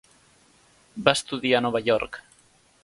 [1.09, 2.21] Va estudiar a Nova York.